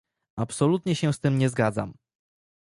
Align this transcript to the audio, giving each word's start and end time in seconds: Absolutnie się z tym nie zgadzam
Absolutnie 0.35 0.95
się 0.95 1.13
z 1.13 1.19
tym 1.19 1.37
nie 1.37 1.49
zgadzam 1.49 1.93